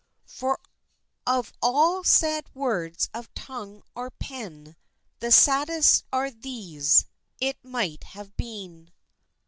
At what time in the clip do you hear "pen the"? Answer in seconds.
4.09-5.31